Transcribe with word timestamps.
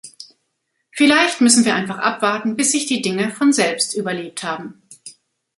Vielleicht 0.89 1.41
müssen 1.41 1.63
wir 1.63 1.75
einfach 1.75 1.99
abwarten, 1.99 2.55
bis 2.55 2.71
sich 2.71 2.87
die 2.87 3.03
Dinge 3.03 3.29
von 3.29 3.53
selbst 3.53 3.93
überlebt 3.95 4.41
haben. 4.41 4.81